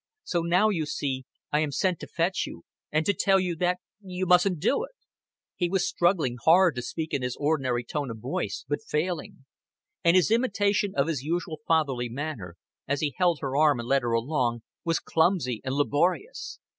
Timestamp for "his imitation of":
10.15-11.05